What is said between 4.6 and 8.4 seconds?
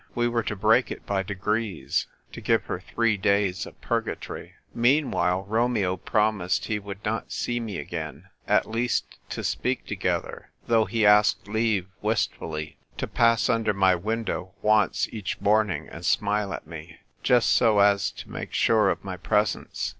Mean while, Romeo promised he would not see me again,